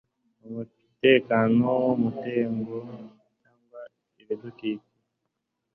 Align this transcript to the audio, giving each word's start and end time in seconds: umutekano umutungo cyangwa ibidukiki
umutekano 0.47 1.67
umutungo 1.95 2.75
cyangwa 3.39 3.79
ibidukiki 4.21 4.91